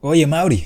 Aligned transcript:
Oye, 0.00 0.28
Mauri, 0.28 0.62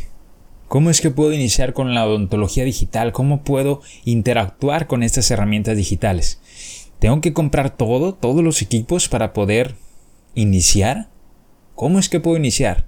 ¿cómo 0.68 0.90
es 0.90 1.00
que 1.00 1.08
puedo 1.08 1.32
iniciar 1.32 1.72
con 1.72 1.94
la 1.94 2.06
odontología 2.06 2.64
digital? 2.64 3.12
¿Cómo 3.12 3.42
puedo 3.42 3.80
interactuar 4.04 4.86
con 4.86 5.02
estas 5.02 5.30
herramientas 5.30 5.74
digitales? 5.74 6.38
¿Tengo 6.98 7.22
que 7.22 7.32
comprar 7.32 7.74
todo, 7.74 8.12
todos 8.12 8.44
los 8.44 8.60
equipos 8.60 9.08
para 9.08 9.32
poder 9.32 9.76
iniciar? 10.34 11.08
¿Cómo 11.74 11.98
es 11.98 12.10
que 12.10 12.20
puedo 12.20 12.36
iniciar? 12.36 12.84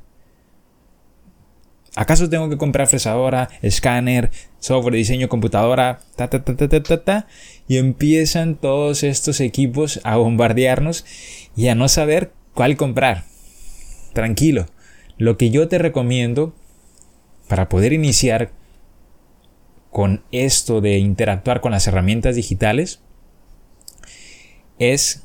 ¿Acaso 1.97 2.29
tengo 2.29 2.51
que 2.51 2.59
comprar 2.59 2.89
fresadora, 2.89 3.49
escáner, 3.63 4.31
software 4.59 4.93
de 4.93 4.99
diseño, 4.99 5.31
computadora, 5.31 6.01
ta, 6.15 6.29
ta, 6.29 6.45
ta, 6.45 6.57
ta, 6.57 6.69
ta, 6.69 6.83
ta, 6.83 7.05
ta? 7.05 7.27
Y 7.69 7.79
empiezan 7.79 8.57
todos 8.57 9.03
estos 9.03 9.41
equipos 9.41 9.99
a 10.05 10.17
bombardearnos 10.17 11.07
y 11.57 11.69
a 11.69 11.75
no 11.75 11.89
saber 11.89 12.35
cuál 12.53 12.77
comprar. 12.77 13.25
Tranquilo. 14.13 14.67
Lo 15.17 15.37
que 15.37 15.51
yo 15.51 15.69
te 15.69 15.79
recomiendo 15.79 16.55
para 17.49 17.69
poder 17.69 17.93
iniciar 17.93 18.53
con 19.91 20.25
esto 20.33 20.81
de 20.81 20.99
interactuar 20.99 21.61
con 21.61 21.71
las 21.73 21.87
herramientas 21.87 22.35
digitales 22.35 23.01
es 24.79 25.23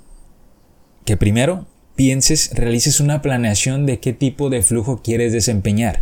que 1.06 1.18
primero 1.18 1.66
pienses, 1.96 2.52
realices 2.54 3.00
una 3.00 3.22
planeación 3.22 3.86
de 3.86 4.00
qué 4.00 4.14
tipo 4.14 4.50
de 4.50 4.62
flujo 4.62 5.02
quieres 5.02 5.34
desempeñar. 5.34 6.02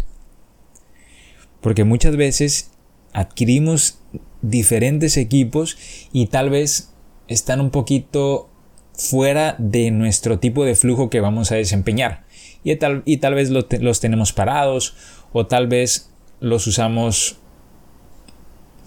Porque 1.61 1.85
muchas 1.85 2.17
veces 2.17 2.71
adquirimos 3.13 3.99
diferentes 4.41 5.17
equipos 5.17 5.77
y 6.11 6.27
tal 6.27 6.49
vez 6.49 6.93
están 7.27 7.61
un 7.61 7.71
poquito 7.71 8.49
fuera 8.93 9.55
de 9.57 9.91
nuestro 9.91 10.39
tipo 10.39 10.65
de 10.65 10.75
flujo 10.75 11.09
que 11.09 11.19
vamos 11.19 11.51
a 11.51 11.55
desempeñar. 11.55 12.26
Y 12.67 12.75
tal, 12.75 13.01
y 13.05 13.17
tal 13.17 13.33
vez 13.33 13.49
los 13.49 13.99
tenemos 14.01 14.33
parados 14.33 14.93
o 15.31 15.47
tal 15.47 15.67
vez 15.67 16.09
los 16.41 16.67
usamos 16.67 17.37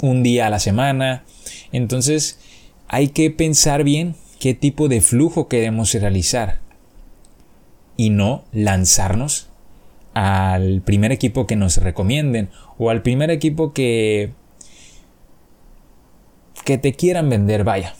un 0.02 0.22
día 0.22 0.48
a 0.48 0.50
la 0.50 0.58
semana. 0.58 1.24
Entonces 1.72 2.38
hay 2.88 3.08
que 3.08 3.30
pensar 3.30 3.82
bien 3.82 4.16
qué 4.38 4.52
tipo 4.52 4.88
de 4.88 5.00
flujo 5.00 5.48
queremos 5.48 5.94
realizar 5.94 6.58
y 7.96 8.10
no 8.10 8.44
lanzarnos 8.52 9.48
al 10.12 10.82
primer 10.82 11.10
equipo 11.10 11.46
que 11.46 11.56
nos 11.56 11.78
recomienden 11.78 12.50
o 12.76 12.90
al 12.90 13.00
primer 13.00 13.30
equipo 13.30 13.72
que 13.72 14.32
que 16.66 16.76
te 16.76 16.92
quieran 16.92 17.30
vender, 17.30 17.64
vaya. 17.64 17.94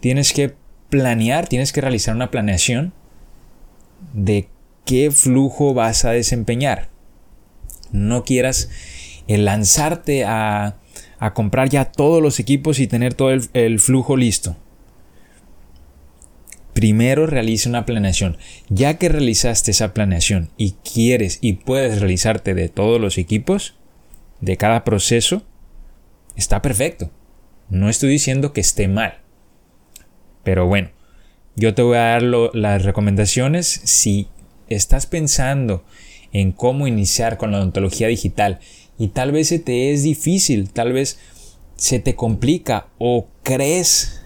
Tienes 0.00 0.34
que 0.34 0.54
planear, 0.90 1.48
tienes 1.48 1.72
que 1.72 1.80
realizar 1.80 2.14
una 2.14 2.30
planeación 2.30 2.92
de 4.12 4.48
qué 4.84 5.10
flujo 5.10 5.74
vas 5.74 6.04
a 6.04 6.12
desempeñar. 6.12 6.88
No 7.92 8.24
quieras 8.24 8.70
eh, 9.28 9.38
lanzarte 9.38 10.24
a, 10.24 10.78
comprar 11.34 11.68
ya 11.68 11.84
todos 11.84 12.20
los 12.20 12.40
equipos 12.40 12.80
y 12.80 12.88
tener 12.88 13.14
todo 13.14 13.30
el, 13.30 13.48
el 13.52 13.78
flujo 13.78 14.16
listo. 14.16 14.56
Primero 16.72 17.26
realiza 17.26 17.68
una 17.68 17.86
planeación. 17.86 18.38
Ya 18.68 18.98
que 18.98 19.08
realizaste 19.08 19.70
esa 19.70 19.94
planeación 19.94 20.50
y 20.56 20.72
quieres 20.72 21.38
y 21.40 21.54
puedes 21.54 22.00
realizarte 22.00 22.54
de 22.54 22.68
todos 22.68 23.00
los 23.00 23.18
equipos, 23.18 23.76
de 24.40 24.56
cada 24.56 24.82
proceso, 24.82 25.44
está 26.34 26.60
perfecto. 26.62 27.10
No 27.68 27.88
estoy 27.88 28.10
diciendo 28.10 28.52
que 28.52 28.60
esté 28.60 28.88
mal. 28.88 29.18
Pero 30.42 30.66
bueno, 30.66 30.90
yo 31.54 31.74
te 31.74 31.82
voy 31.82 31.96
a 31.96 32.18
dar 32.18 32.22
las 32.22 32.84
recomendaciones 32.84 33.68
si 33.84 34.28
estás 34.74 35.06
pensando 35.06 35.84
en 36.32 36.52
cómo 36.52 36.86
iniciar 36.86 37.36
con 37.36 37.52
la 37.52 37.58
odontología 37.58 38.08
digital 38.08 38.58
y 38.98 39.08
tal 39.08 39.32
vez 39.32 39.48
se 39.48 39.58
te 39.58 39.92
es 39.92 40.02
difícil, 40.02 40.70
tal 40.70 40.92
vez 40.92 41.18
se 41.76 41.98
te 41.98 42.14
complica 42.14 42.86
o 42.98 43.26
crees 43.42 44.20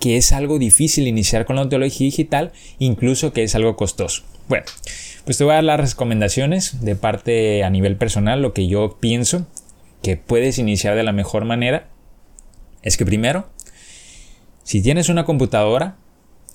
que 0.00 0.16
es 0.16 0.32
algo 0.32 0.58
difícil 0.58 1.08
iniciar 1.08 1.46
con 1.46 1.56
la 1.56 1.62
odontología 1.62 2.04
digital, 2.04 2.52
incluso 2.78 3.32
que 3.32 3.42
es 3.42 3.54
algo 3.54 3.76
costoso. 3.76 4.22
Bueno, 4.48 4.66
pues 5.24 5.38
te 5.38 5.44
voy 5.44 5.52
a 5.52 5.56
dar 5.56 5.64
las 5.64 5.80
recomendaciones 5.80 6.82
de 6.82 6.96
parte 6.96 7.64
a 7.64 7.70
nivel 7.70 7.96
personal, 7.96 8.42
lo 8.42 8.52
que 8.52 8.66
yo 8.66 8.98
pienso 9.00 9.46
que 10.02 10.16
puedes 10.18 10.58
iniciar 10.58 10.96
de 10.96 11.02
la 11.02 11.12
mejor 11.12 11.46
manera 11.46 11.88
es 12.82 12.98
que 12.98 13.06
primero 13.06 13.48
si 14.64 14.82
tienes 14.82 15.10
una 15.10 15.24
computadora, 15.24 15.96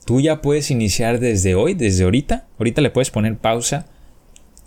tú 0.09 0.19
ya 0.19 0.41
puedes 0.41 0.71
iniciar 0.71 1.19
desde 1.19 1.53
hoy, 1.53 1.75
desde 1.75 2.03
ahorita. 2.03 2.47
Ahorita 2.57 2.81
le 2.81 2.89
puedes 2.89 3.11
poner 3.11 3.37
pausa 3.37 3.85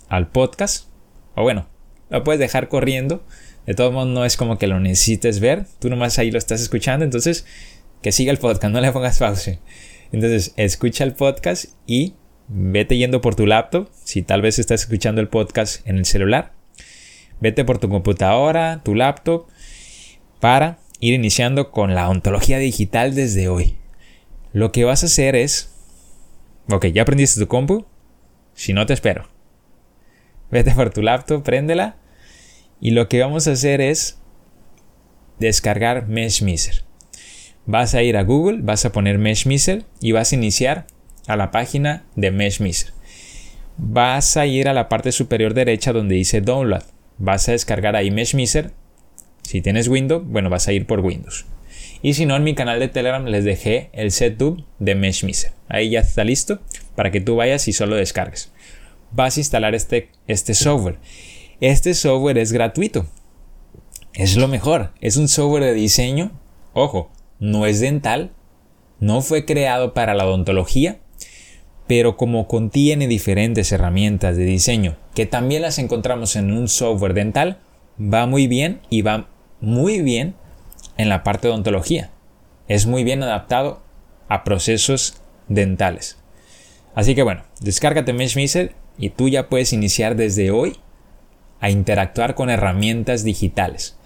al 0.07 0.29
podcast. 0.29 0.87
O 1.35 1.41
bueno, 1.43 1.67
lo 2.09 2.23
puedes 2.23 2.39
dejar 2.39 2.69
corriendo. 2.69 3.25
De 3.65 3.73
todos 3.73 3.91
modos, 3.91 4.07
no 4.07 4.23
es 4.23 4.37
como 4.37 4.57
que 4.57 4.67
lo 4.67 4.79
necesites 4.79 5.41
ver. 5.41 5.65
Tú 5.79 5.89
nomás 5.89 6.17
ahí 6.17 6.31
lo 6.31 6.37
estás 6.37 6.61
escuchando. 6.61 7.03
Entonces, 7.03 7.45
que 8.01 8.13
siga 8.13 8.31
el 8.31 8.37
podcast, 8.37 8.73
no 8.73 8.79
le 8.79 8.89
pongas 8.93 9.19
pausa. 9.19 9.59
Entonces, 10.13 10.53
escucha 10.55 11.03
el 11.03 11.11
podcast 11.11 11.65
y 11.87 12.13
vete 12.47 12.95
yendo 12.95 13.19
por 13.19 13.35
tu 13.35 13.45
laptop. 13.45 13.89
Si 14.01 14.21
tal 14.21 14.41
vez 14.41 14.59
estás 14.59 14.83
escuchando 14.83 15.19
el 15.19 15.27
podcast 15.27 15.85
en 15.85 15.97
el 15.97 16.05
celular, 16.05 16.53
vete 17.41 17.65
por 17.65 17.79
tu 17.79 17.89
computadora, 17.89 18.79
tu 18.85 18.95
laptop, 18.95 19.47
para 20.39 20.79
ir 21.01 21.13
iniciando 21.15 21.69
con 21.69 21.95
la 21.95 22.07
ontología 22.07 22.59
digital 22.59 23.13
desde 23.13 23.49
hoy. 23.49 23.75
Lo 24.53 24.71
que 24.71 24.85
vas 24.85 25.03
a 25.03 25.07
hacer 25.07 25.35
es... 25.35 25.69
Ok, 26.69 26.85
ya 26.87 27.01
aprendiste 27.01 27.39
tu 27.39 27.47
compu. 27.47 27.85
Si 28.53 28.71
no, 28.71 28.85
te 28.85 28.93
espero. 28.93 29.27
Vete 30.51 30.71
por 30.71 30.91
tu 30.91 31.01
laptop, 31.01 31.43
préndela. 31.43 31.97
Y 32.79 32.91
lo 32.91 33.09
que 33.09 33.19
vamos 33.19 33.47
a 33.47 33.51
hacer 33.51 33.81
es 33.81 34.19
descargar 35.39 36.07
MeshMiser. 36.07 36.83
Vas 37.65 37.95
a 37.95 38.03
ir 38.03 38.15
a 38.15 38.23
Google, 38.23 38.59
vas 38.61 38.85
a 38.85 38.91
poner 38.91 39.17
MeshMiser 39.17 39.85
y 39.99 40.11
vas 40.11 40.31
a 40.31 40.35
iniciar 40.35 40.87
a 41.27 41.35
la 41.35 41.51
página 41.51 42.05
de 42.15 42.31
MeshMiser. 42.31 42.93
Vas 43.77 44.37
a 44.37 44.45
ir 44.45 44.69
a 44.69 44.73
la 44.73 44.87
parte 44.87 45.11
superior 45.11 45.53
derecha 45.53 45.91
donde 45.91 46.15
dice 46.15 46.41
Download. 46.41 46.83
Vas 47.17 47.49
a 47.49 47.53
descargar 47.53 47.95
ahí 47.95 48.11
MeshMiser 48.11 48.71
si 49.43 49.61
tienes 49.61 49.87
Windows, 49.87 50.23
bueno, 50.25 50.49
vas 50.49 50.67
a 50.67 50.73
ir 50.73 50.87
por 50.87 51.01
Windows. 51.01 51.45
Y 52.01 52.13
si 52.13 52.25
no, 52.25 52.35
en 52.35 52.43
mi 52.43 52.55
canal 52.55 52.79
de 52.79 52.87
Telegram 52.87 53.25
les 53.25 53.45
dejé 53.45 53.89
el 53.93 54.11
setup 54.11 54.63
de 54.79 54.95
MeshMiser. 54.95 55.53
Ahí 55.69 55.91
ya 55.91 55.99
está 55.99 56.23
listo 56.23 56.59
para 56.95 57.11
que 57.11 57.21
tú 57.21 57.35
vayas 57.35 57.67
y 57.67 57.73
solo 57.73 57.95
descargues. 57.95 58.51
Vas 59.11 59.37
a 59.37 59.39
instalar 59.39 59.75
este, 59.75 60.09
este 60.27 60.53
software. 60.53 60.97
Este 61.61 61.93
software 61.93 62.37
es 62.37 62.51
gratuito. 62.51 63.05
Es 64.13 64.35
lo 64.35 64.47
mejor. 64.47 64.91
Es 65.01 65.17
un 65.17 65.27
software 65.27 65.63
de 65.63 65.73
diseño. 65.73 66.31
Ojo, 66.73 67.11
no 67.39 67.65
es 67.65 67.79
dental. 67.79 68.31
No 68.99 69.21
fue 69.21 69.45
creado 69.45 69.93
para 69.93 70.13
la 70.13 70.25
odontología. 70.25 70.99
Pero 71.87 72.17
como 72.17 72.47
contiene 72.47 73.07
diferentes 73.07 73.71
herramientas 73.71 74.37
de 74.37 74.45
diseño 74.45 74.97
que 75.13 75.25
también 75.25 75.61
las 75.61 75.79
encontramos 75.79 76.35
en 76.35 76.51
un 76.51 76.67
software 76.67 77.13
dental, 77.13 77.59
va 77.99 78.25
muy 78.25 78.47
bien 78.47 78.81
y 78.89 79.01
va 79.01 79.29
muy 79.61 80.01
bien 80.01 80.35
en 80.97 81.09
la 81.09 81.23
parte 81.23 81.47
de 81.47 81.53
odontología. 81.53 82.11
Es 82.67 82.85
muy 82.85 83.03
bien 83.03 83.23
adaptado 83.23 83.81
a 84.29 84.43
procesos 84.43 85.21
dentales. 85.47 86.17
Así 86.95 87.15
que 87.15 87.23
bueno, 87.23 87.43
descárgate 87.61 88.13
MeshMiser 88.13 88.75
y 88.97 89.09
tú 89.09 89.29
ya 89.29 89.49
puedes 89.49 89.73
iniciar 89.73 90.15
desde 90.15 90.51
hoy 90.51 90.77
a 91.59 91.69
interactuar 91.69 92.35
con 92.35 92.49
herramientas 92.49 93.23
digitales. 93.23 93.97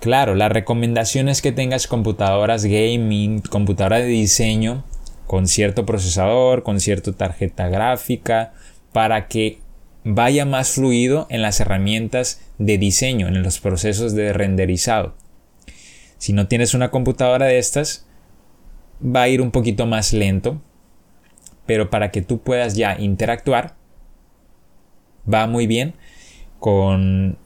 Claro, 0.00 0.34
la 0.34 0.48
recomendación 0.48 1.28
es 1.28 1.42
que 1.42 1.52
tengas 1.52 1.86
computadoras 1.86 2.64
gaming, 2.64 3.40
computadora 3.40 3.98
de 3.98 4.06
diseño 4.06 4.84
con 5.26 5.48
cierto 5.48 5.86
procesador, 5.86 6.62
con 6.62 6.80
cierta 6.80 7.12
tarjeta 7.12 7.68
gráfica, 7.68 8.52
para 8.92 9.26
que 9.28 9.58
vaya 10.04 10.44
más 10.44 10.70
fluido 10.70 11.26
en 11.30 11.42
las 11.42 11.60
herramientas 11.60 12.42
de 12.58 12.78
diseño, 12.78 13.28
en 13.28 13.42
los 13.42 13.58
procesos 13.58 14.14
de 14.14 14.32
renderizado. 14.32 15.14
Si 16.18 16.32
no 16.32 16.46
tienes 16.46 16.74
una 16.74 16.90
computadora 16.90 17.46
de 17.46 17.58
estas, 17.58 18.06
va 19.04 19.22
a 19.22 19.28
ir 19.28 19.40
un 19.40 19.50
poquito 19.50 19.86
más 19.86 20.12
lento, 20.12 20.60
pero 21.66 21.90
para 21.90 22.10
que 22.10 22.22
tú 22.22 22.40
puedas 22.40 22.76
ya 22.76 22.96
interactuar, 22.98 23.74
va 25.32 25.46
muy 25.46 25.66
bien 25.66 25.94
con 26.58 27.38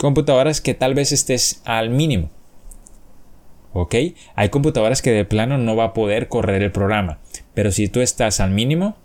computadoras 0.00 0.60
que 0.60 0.74
tal 0.74 0.94
vez 0.94 1.12
estés 1.12 1.62
al 1.64 1.90
mínimo. 1.90 2.30
¿Ok? 3.72 3.94
Hay 4.34 4.48
computadoras 4.48 5.02
que 5.02 5.10
de 5.10 5.24
plano 5.24 5.58
no 5.58 5.76
va 5.76 5.84
a 5.84 5.92
poder 5.92 6.28
correr 6.28 6.62
el 6.62 6.72
programa, 6.72 7.18
pero 7.54 7.70
si 7.70 7.88
tú 7.88 8.00
estás 8.00 8.40
al 8.40 8.50
mínimo, 8.50 8.96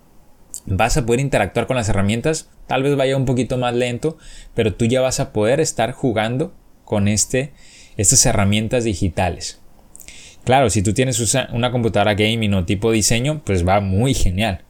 vas 0.66 0.98
a 0.98 1.06
poder 1.06 1.20
interactuar 1.20 1.68
con 1.68 1.76
las 1.76 1.90
herramientas, 1.90 2.50
tal 2.68 2.84
vez 2.84 2.96
vaya 2.96 3.18
un 3.18 3.26
poquito 3.26 3.58
más 3.58 3.74
lento, 3.74 4.18
pero 4.54 4.74
tú 4.74 4.86
ya 4.86 5.02
vas 5.02 5.20
a 5.20 5.34
poder 5.34 5.60
estar 5.60 5.92
jugando 5.92 6.54
con 6.86 7.08
este, 7.08 7.54
estas 7.98 8.26
herramientas 8.26 8.84
digitales. 8.84 9.60
Claro, 10.44 10.70
si 10.70 10.82
tú 10.82 10.94
tienes 10.94 11.20
una 11.54 11.72
computadora 11.72 12.16
gaming 12.16 12.54
o 12.54 12.66
tipo 12.66 12.92
diseño, 12.92 13.42
pues 13.46 13.66
va 13.66 13.80
muy 13.80 14.14
genial. 14.14 14.64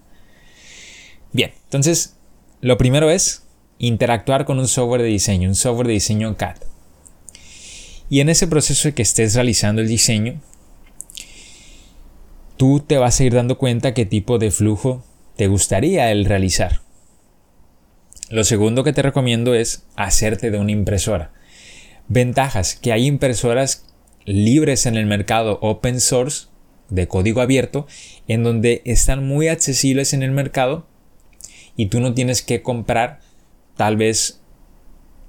Bien, 1.32 1.52
entonces 1.64 2.16
lo 2.62 2.78
primero 2.78 3.10
es 3.10 3.48
interactuar 3.80 4.46
con 4.46 4.60
un 4.60 4.68
software 4.68 5.02
de 5.02 5.08
diseño, 5.08 5.50
un 5.50 5.56
software 5.56 5.88
de 5.88 5.94
diseño 5.94 6.38
CAD. 6.38 6.58
Y 8.10 8.20
en 8.20 8.30
ese 8.30 8.48
proceso 8.48 8.88
de 8.88 8.94
que 8.94 9.02
estés 9.02 9.34
realizando 9.34 9.82
el 9.82 9.88
diseño, 9.88 10.40
tú 12.58 12.80
te 12.80 12.98
vas 12.98 13.20
a 13.20 13.24
ir 13.24 13.34
dando 13.34 13.58
cuenta 13.58 13.96
qué 13.96 14.06
tipo 14.06 14.38
de 14.38 14.52
flujo 14.52 15.04
te 15.36 15.48
gustaría 15.48 16.12
el 16.12 16.26
realizar. 16.26 16.82
Lo 18.30 18.44
segundo 18.44 18.84
que 18.84 18.94
te 18.94 19.02
recomiendo 19.02 19.56
es 19.56 19.86
hacerte 19.96 20.52
de 20.52 20.60
una 20.60 20.72
impresora. 20.72 21.34
Ventajas, 22.08 22.76
que 22.76 22.92
hay 22.92 23.08
impresoras 23.08 23.86
libres 24.26 24.86
en 24.86 24.98
el 24.98 25.06
mercado 25.06 25.60
open 25.62 26.00
source 26.00 26.48
de 26.90 27.08
código 27.08 27.42
abierto 27.42 27.88
en 28.28 28.44
donde 28.44 28.82
están 28.86 29.26
muy 29.26 29.48
accesibles 29.48 30.14
en 30.14 30.24
el 30.24 30.32
mercado 30.32 30.86
y 31.76 31.88
tú 31.88 32.00
no 32.00 32.14
tienes 32.14 32.42
que 32.42 32.62
comprar 32.62 33.20
tal 33.76 33.98
vez 33.98 34.42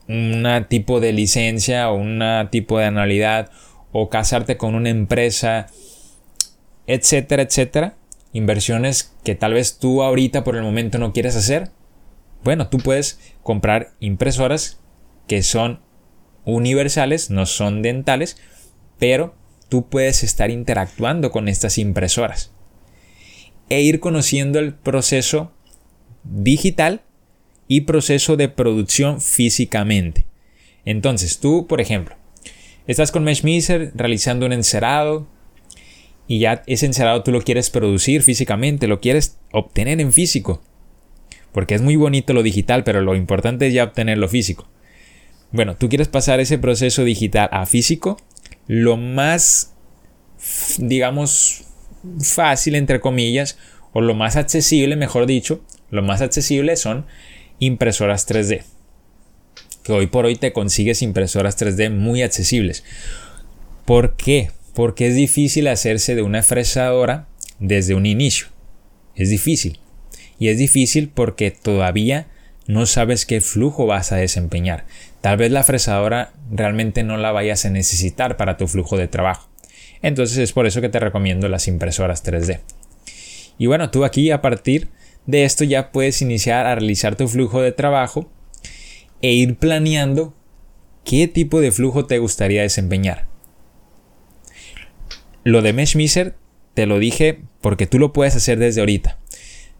un 0.09 0.47
tipo 0.69 1.01
de 1.01 1.13
licencia 1.13 1.91
o 1.91 1.97
un 1.97 2.23
tipo 2.51 2.79
de 2.79 2.85
anualidad 2.87 3.51
o 3.93 4.11
casarte 4.11 4.57
con 4.57 4.75
una 4.75 4.91
empresa, 4.91 5.69
etcétera, 6.87 7.43
etcétera. 7.45 7.97
Inversiones 8.33 9.15
que 9.23 9.35
tal 9.35 9.55
vez 9.55 9.79
tú 9.79 10.03
ahorita 10.03 10.45
por 10.45 10.57
el 10.57 10.63
momento 10.63 10.99
no 10.99 11.13
quieres 11.13 11.37
hacer. 11.37 11.71
Bueno, 12.43 12.69
tú 12.69 12.79
puedes 12.79 13.21
comprar 13.43 13.93
impresoras 14.01 14.81
que 15.27 15.43
son 15.43 15.81
universales, 16.45 17.31
no 17.31 17.47
son 17.47 17.83
dentales, 17.83 18.37
pero 18.99 19.35
tú 19.69 19.89
puedes 19.89 20.23
estar 20.23 20.51
interactuando 20.51 21.31
con 21.31 21.49
estas 21.49 21.79
impresoras 21.79 22.53
e 23.69 23.81
ir 23.81 24.01
conociendo 24.01 24.59
el 24.59 24.75
proceso 24.75 25.53
digital 26.23 27.03
y 27.67 27.83
proceso 27.83 28.37
de 28.37 28.49
producción 28.49 29.21
físicamente. 29.21 30.27
Entonces, 30.85 31.41
tú, 31.41 31.67
por 31.67 31.81
ejemplo, 31.81 32.17
estás 32.87 33.11
con 33.11 33.25
Meshmiser 33.25 33.93
realizando 33.95 34.47
un 34.47 34.53
encerado 34.53 35.27
y 36.27 36.41
ya 36.41 36.63
ese 36.67 36.87
encerado 36.87 37.23
tú 37.23 37.33
lo 37.33 37.43
quieres 37.43 37.71
producir 37.71 38.23
físicamente, 38.23 38.87
lo 38.87 39.01
quieres 39.01 39.39
obtener 39.53 40.01
en 40.01 40.13
físico. 40.13 40.63
Porque 41.53 41.75
es 41.75 41.83
muy 41.83 41.97
bonito 41.97 42.33
lo 42.33 42.43
digital, 42.43 42.85
pero 42.85 43.01
lo 43.01 43.15
importante 43.15 43.67
es 43.67 43.75
ya 43.75 43.85
obtenerlo 43.85 44.29
físico. 44.29 44.67
Bueno, 45.55 45.77
tú 45.77 45.89
quieres 45.89 46.09
pasar 46.09 46.41
ese 46.41 46.59
proceso 46.59 47.05
digital 47.05 47.49
a 47.53 47.65
físico 47.65 48.17
lo 48.67 48.97
más, 48.97 49.73
digamos, 50.79 51.63
fácil, 52.21 52.75
entre 52.75 52.99
comillas, 52.99 53.57
o 53.93 54.01
lo 54.01 54.15
más 54.15 54.35
accesible, 54.35 54.97
mejor 54.97 55.27
dicho, 55.27 55.65
lo 55.91 56.03
más 56.03 56.23
accesible 56.23 56.75
son 56.75 57.07
impresoras 57.61 58.27
3D. 58.27 58.65
Que 59.85 59.93
hoy 59.93 60.09
por 60.09 60.25
hoy 60.25 60.35
te 60.35 60.53
consigues 60.53 61.03
impresoras 61.03 61.57
3D 61.57 61.89
muy 61.89 62.23
accesibles. 62.23 62.83
¿Por 63.85 64.17
qué? 64.17 64.51
Porque 64.75 65.07
es 65.07 65.15
difícil 65.15 65.69
hacerse 65.69 66.17
de 66.17 66.23
una 66.23 66.43
fresadora 66.43 67.29
desde 67.61 67.95
un 67.95 68.07
inicio. 68.07 68.49
Es 69.15 69.31
difícil. 69.31 69.79
Y 70.41 70.49
es 70.49 70.59
difícil 70.59 71.11
porque 71.11 71.53
todavía 71.53 72.27
no 72.67 72.87
sabes 72.87 73.27
qué 73.27 73.41
flujo 73.41 73.87
vas 73.87 74.13
a 74.13 74.17
desempeñar. 74.17 74.85
Tal 75.21 75.37
vez 75.37 75.51
la 75.51 75.65
fresadora 75.65 76.33
realmente 76.51 77.03
no 77.03 77.17
la 77.17 77.33
vayas 77.33 77.65
a 77.65 77.71
necesitar 77.71 78.37
para 78.37 78.57
tu 78.57 78.67
flujo 78.69 78.97
de 78.97 79.09
trabajo. 79.09 79.49
Entonces 80.03 80.39
es 80.39 80.53
por 80.53 80.67
eso 80.67 80.81
que 80.81 80.89
te 80.89 81.01
recomiendo 81.01 81.49
las 81.49 81.69
impresoras 81.69 82.25
3D. 82.25 82.61
Y 83.59 83.67
bueno, 83.67 83.91
tú 83.91 84.05
aquí 84.05 84.31
a 84.31 84.43
partir 84.43 84.89
de 85.27 85.45
esto 85.45 85.65
ya 85.65 85.93
puedes 85.93 86.21
iniciar 86.23 86.67
a 86.67 86.75
realizar 86.75 87.17
tu 87.17 87.29
flujo 87.29 87.63
de 87.63 87.73
trabajo 87.73 88.31
e 89.23 89.33
ir 89.33 89.57
planeando 89.57 90.35
qué 91.05 91.29
tipo 91.29 91.61
de 91.61 91.73
flujo 91.73 92.07
te 92.07 92.19
gustaría 92.19 92.63
desempeñar. 92.63 93.27
Lo 95.45 95.63
de 95.63 95.73
Meshmiser 95.73 96.35
te 96.75 96.87
lo 96.87 96.99
dije 96.99 97.41
porque 97.61 97.87
tú 97.87 97.99
lo 97.99 98.13
puedes 98.13 98.37
hacer 98.37 98.59
desde 98.59 98.81
ahorita. 98.81 99.19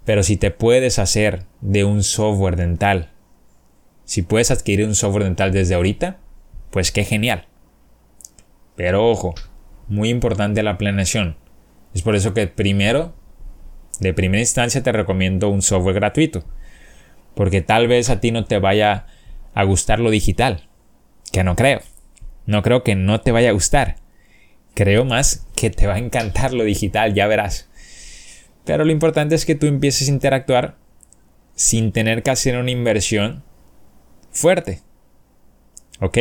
Pero 0.05 0.23
si 0.23 0.37
te 0.37 0.51
puedes 0.51 0.99
hacer 0.99 1.45
de 1.61 1.85
un 1.85 2.03
software 2.03 2.57
dental, 2.57 3.11
si 4.05 4.23
puedes 4.23 4.51
adquirir 4.51 4.87
un 4.87 4.95
software 4.95 5.25
dental 5.25 5.53
desde 5.53 5.75
ahorita, 5.75 6.19
pues 6.71 6.93
qué 6.93 7.05
genial. 7.05 7.47
Pero 8.77 9.09
ojo, 9.09 9.35
muy 9.89 10.11
importante 10.11 10.63
la 10.63 10.79
planeación. 10.79 11.37
Es 11.95 12.03
por 12.03 12.17
eso 12.17 12.35
que 12.35 12.47
primero 12.47 13.15
de 14.01 14.13
primera 14.13 14.41
instancia 14.41 14.83
te 14.83 14.93
recomiendo 14.93 15.49
un 15.49 15.63
software 15.63 15.95
gratuito. 15.95 16.45
Porque 17.35 17.63
tal 17.63 17.89
vez 17.89 18.11
a 18.11 18.21
ti 18.21 18.31
no 18.31 18.45
te 18.45 18.59
vaya 18.59 19.07
a 19.55 19.65
gustar 19.65 20.01
lo 20.01 20.11
digital. 20.11 20.69
Que 21.33 21.45
no 21.45 21.57
creo. 21.57 21.81
No 22.47 22.63
creo 22.63 22.83
que 22.83 22.95
no 22.95 23.21
te 23.21 23.33
vaya 23.33 23.51
a 23.51 23.53
gustar. 23.53 23.97
Creo 24.75 25.05
más 25.05 25.47
que 25.57 25.71
te 25.71 25.87
va 25.87 25.95
a 25.95 25.99
encantar 25.99 26.53
lo 26.53 26.65
digital, 26.65 27.15
ya 27.15 27.27
verás. 27.27 27.71
Pero 28.65 28.85
lo 28.85 28.93
importante 28.93 29.35
es 29.35 29.45
que 29.45 29.55
tú 29.55 29.67
empieces 29.67 30.09
a 30.09 30.13
interactuar 30.13 30.77
sin 31.55 31.93
tener 31.93 32.23
que 32.23 32.31
hacer 32.31 32.57
una 32.57 32.71
inversión 32.71 33.43
fuerte. 34.31 34.81
¿Ok? 36.01 36.19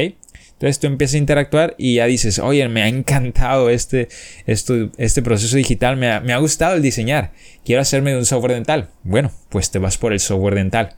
Entonces 0.64 0.80
tú 0.80 0.88
empiezas 0.88 1.16
a 1.16 1.18
interactuar 1.18 1.76
y 1.78 1.96
ya 1.96 2.06
dices, 2.06 2.40
oye, 2.40 2.70
me 2.70 2.84
ha 2.84 2.88
encantado 2.88 3.70
este, 3.70 4.08
este 4.46 5.22
proceso 5.22 5.58
digital, 5.58 5.98
me 5.98 6.08
ha, 6.08 6.38
gustado 6.38 6.76
el 6.76 6.82
diseñar, 6.82 7.34
quiero 7.66 7.82
hacerme 7.82 8.12
de 8.12 8.18
un 8.18 8.26
software 8.26 8.54
dental. 8.54 8.90
Bueno, 9.04 9.30
pues 9.50 9.72
te 9.72 9.80
vas 9.80 9.98
por 9.98 10.14
el 10.14 10.22
software 10.22 10.56
dental. 10.56 10.96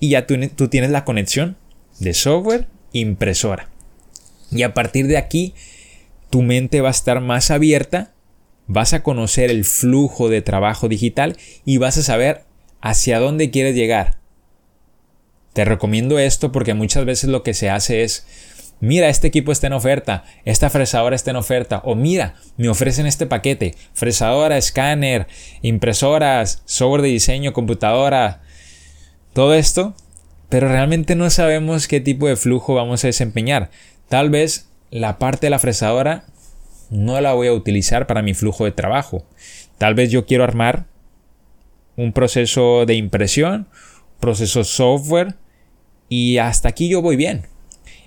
Y 0.00 0.08
ya 0.10 0.26
tú, 0.26 0.36
tú 0.56 0.68
tienes 0.68 0.90
la 0.90 1.04
conexión 1.04 1.58
de 1.98 2.14
software 2.14 2.66
impresora. 2.92 3.68
Y 4.50 4.62
a 4.62 4.72
partir 4.72 5.06
de 5.06 5.18
aquí, 5.18 5.52
tu 6.30 6.40
mente 6.40 6.80
va 6.80 6.88
a 6.88 6.92
estar 6.92 7.20
más 7.20 7.50
abierta, 7.50 8.13
vas 8.66 8.92
a 8.92 9.02
conocer 9.02 9.50
el 9.50 9.64
flujo 9.64 10.28
de 10.28 10.42
trabajo 10.42 10.88
digital 10.88 11.36
y 11.64 11.78
vas 11.78 11.98
a 11.98 12.02
saber 12.02 12.44
hacia 12.80 13.18
dónde 13.18 13.50
quieres 13.50 13.74
llegar. 13.74 14.18
Te 15.52 15.64
recomiendo 15.64 16.18
esto 16.18 16.52
porque 16.52 16.74
muchas 16.74 17.04
veces 17.04 17.30
lo 17.30 17.42
que 17.42 17.54
se 17.54 17.70
hace 17.70 18.02
es 18.02 18.26
mira, 18.80 19.08
este 19.08 19.28
equipo 19.28 19.52
está 19.52 19.66
en 19.66 19.72
oferta, 19.72 20.24
esta 20.44 20.70
fresadora 20.70 21.16
está 21.16 21.30
en 21.30 21.36
oferta, 21.36 21.80
o 21.84 21.94
mira, 21.94 22.34
me 22.56 22.68
ofrecen 22.68 23.06
este 23.06 23.26
paquete, 23.26 23.74
fresadora, 23.94 24.58
escáner, 24.58 25.26
impresoras, 25.62 26.62
software 26.66 27.02
de 27.02 27.08
diseño, 27.08 27.52
computadora, 27.52 28.42
todo 29.32 29.54
esto, 29.54 29.94
pero 30.48 30.68
realmente 30.68 31.14
no 31.14 31.30
sabemos 31.30 31.88
qué 31.88 32.00
tipo 32.00 32.28
de 32.28 32.36
flujo 32.36 32.74
vamos 32.74 33.02
a 33.04 33.08
desempeñar. 33.08 33.70
Tal 34.08 34.30
vez 34.30 34.68
la 34.90 35.18
parte 35.18 35.46
de 35.46 35.50
la 35.50 35.58
fresadora 35.58 36.26
no 36.90 37.20
la 37.20 37.34
voy 37.34 37.48
a 37.48 37.52
utilizar 37.52 38.06
para 38.06 38.22
mi 38.22 38.34
flujo 38.34 38.64
de 38.64 38.72
trabajo. 38.72 39.26
Tal 39.78 39.94
vez 39.94 40.10
yo 40.10 40.26
quiero 40.26 40.44
armar 40.44 40.86
un 41.96 42.12
proceso 42.12 42.86
de 42.86 42.94
impresión, 42.94 43.68
proceso 44.20 44.64
software, 44.64 45.34
y 46.08 46.38
hasta 46.38 46.68
aquí 46.68 46.88
yo 46.88 47.02
voy 47.02 47.16
bien. 47.16 47.46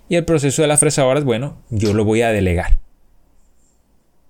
Y 0.09 0.15
el 0.15 0.25
proceso 0.25 0.61
de 0.61 0.67
las 0.67 0.79
fresadoras, 0.79 1.23
bueno, 1.23 1.61
yo 1.69 1.93
lo 1.93 2.05
voy 2.05 2.21
a 2.21 2.31
delegar. 2.31 2.79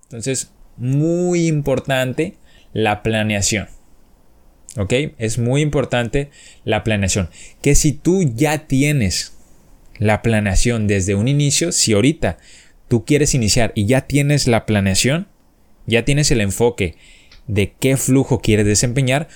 Entonces, 0.04 0.52
muy 0.78 1.48
importante 1.48 2.38
la 2.74 3.04
planeación. 3.04 3.68
¿Ok? 4.78 4.94
Es 5.18 5.38
muy 5.38 5.62
importante 5.62 6.30
la 6.64 6.84
planeación. 6.84 7.30
Que 7.62 7.76
si 7.76 7.94
tú 7.94 8.24
ya 8.24 8.68
tienes 8.68 9.38
la 9.98 10.22
planeación 10.22 10.88
desde 10.88 11.16
un 11.16 11.28
inicio, 11.28 11.72
si 11.72 11.94
ahorita 11.94 12.38
tú 12.88 13.06
quieres 13.06 13.34
iniciar 13.34 13.72
y 13.76 13.86
ya 13.86 14.02
tienes 14.02 14.48
la 14.48 14.66
planeación, 14.66 15.28
ya 15.86 16.06
tienes 16.06 16.32
el 16.32 16.42
enfoque 16.42 16.96
de 17.48 17.74
qué 17.80 17.98
flujo 17.98 18.40
quieres 18.40 18.66
desempeñar, 18.66 19.28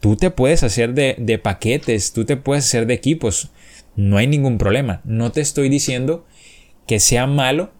tú 0.00 0.16
te 0.16 0.30
puedes 0.30 0.62
hacer 0.62 0.94
de, 0.94 1.40
paquetes, 1.42 2.12
tú 2.12 2.24
te 2.24 2.36
puedes 2.36 2.64
hacer 2.64 2.86
de 2.86 2.94
equipos 2.94 3.50
no 3.98 4.16
hay 4.16 4.28
ningún 4.28 4.58
problema. 4.58 5.00
No 5.04 5.32
te 5.32 5.40
estoy 5.40 5.68
diciendo 5.68 6.24
que 6.86 7.00
sea 7.00 7.26
malo 7.26 7.72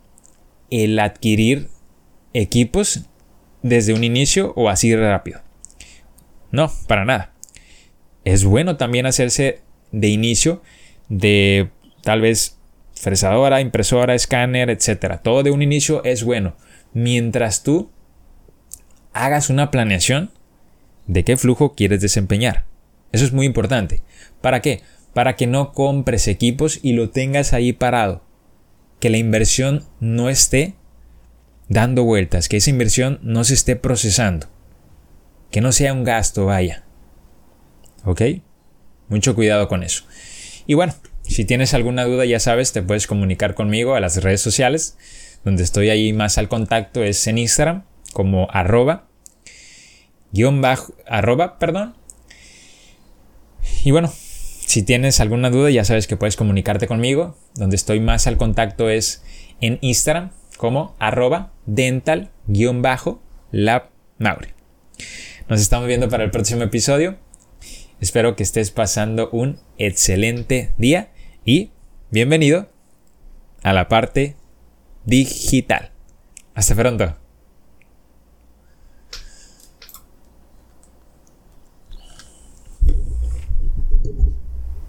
el 0.69 0.99
adquirir 0.99 1.69
equipos 2.35 3.03
desde 3.63 3.95
un 3.95 4.03
inicio 4.03 4.53
o 4.57 4.69
así 4.69 4.97
rápido. 4.97 5.41
No, 6.51 6.73
para 6.89 7.05
nada. 7.05 7.35
Es 8.25 8.45
bueno 8.45 8.77
también 8.77 9.07
hacerse 9.07 9.61
de 9.93 10.09
inicio 10.09 10.61
de 11.09 11.71
tal 12.03 12.21
vez 12.21 12.58
fresadora, 13.01 13.61
impresora, 13.61 14.15
escáner, 14.15 14.71
etc. 14.71 15.21
Todo 15.23 15.43
de 15.43 15.51
un 15.51 15.63
inicio 15.63 16.03
es 16.05 16.25
bueno. 16.25 16.57
Mientras 16.93 17.63
tú 17.63 17.91
hagas 19.13 19.51
una 19.51 19.71
planeación 19.71 20.31
de 21.07 21.25
qué 21.25 21.37
flujo 21.37 21.75
quieres 21.75 22.01
desempeñar. 22.01 22.65
Eso 23.13 23.25
es 23.25 23.33
muy 23.33 23.47
importante. 23.47 24.03
¿Para 24.41 24.61
qué? 24.61 24.83
para 25.19 25.35
que 25.35 25.49
no 25.49 25.73
compres 25.73 26.29
equipos 26.29 26.79
y 26.81 26.93
lo 26.93 27.11
tengas 27.11 27.53
ahí 27.53 27.73
parado. 27.73 28.23
Que 29.01 29.11
la 29.11 29.17
inversión 29.17 29.85
no 29.99 30.29
esté 30.29 30.77
dando 31.69 32.05
vueltas, 32.05 32.49
que 32.49 32.59
esa 32.59 32.71
inversión 32.71 33.19
no 33.23 33.43
se 33.43 33.55
esté 33.55 33.75
procesando. 33.75 34.47
Que 35.51 35.61
no 35.61 35.73
sea 35.73 35.93
un 35.93 36.05
gasto, 36.05 36.47
vaya. 36.47 36.85
¿Ok? 38.05 38.23
Mucho 39.09 39.35
cuidado 39.35 39.67
con 39.67 39.83
eso. 39.83 40.05
Y 40.69 40.75
bueno, 40.75 40.95
si 41.29 41.45
tienes 41.45 41.75
alguna 41.75 42.05
duda, 42.05 42.25
ya 42.25 42.41
sabes, 42.41 42.73
te 42.73 42.83
puedes 42.83 43.07
comunicar 43.07 43.55
conmigo 43.55 43.95
a 43.95 44.01
las 44.01 44.23
redes 44.23 44.41
sociales, 44.41 44.97
donde 45.45 45.63
estoy 45.63 45.91
ahí 45.91 46.13
más 46.13 46.39
al 46.39 46.49
contacto 46.49 47.05
es 47.05 47.27
en 47.27 47.39
Instagram, 47.39 47.85
como 48.13 48.49
arroba, 48.51 49.07
guion 50.33 50.61
bajo, 50.61 50.95
arroba, 51.07 51.59
perdón. 51.59 51.95
Y 53.85 53.91
bueno, 53.91 54.13
si 54.13 54.83
tienes 54.83 55.21
alguna 55.21 55.51
duda, 55.51 55.71
ya 55.71 55.85
sabes 55.85 56.07
que 56.07 56.17
puedes 56.17 56.37
comunicarte 56.37 56.87
conmigo, 56.87 57.37
donde 57.55 57.77
estoy 57.77 58.01
más 58.01 58.27
al 58.27 58.37
contacto 58.37 58.91
es 58.91 59.23
en 59.61 59.79
Instagram, 59.81 60.31
como 60.57 60.97
arroba 60.99 61.53
dental 61.67 62.31
guion 62.47 62.83
bajo 62.83 63.23
lab 63.53 63.91
maure. 64.19 64.55
Nos 65.49 65.61
estamos 65.61 65.87
viendo 65.87 66.09
para 66.09 66.25
el 66.25 66.31
próximo 66.31 66.63
episodio. 66.65 67.17
Espero 68.01 68.35
que 68.35 68.43
estés 68.43 68.71
pasando 68.71 69.31
un 69.31 69.61
excelente 69.79 70.75
día 70.79 71.11
y 71.49 71.71
bienvenido 72.11 72.69
a 73.63 73.73
la 73.73 73.89
parte 73.89 74.37
digital. 75.07 75.93
Hasta 76.55 76.75
pronto. 76.75 77.17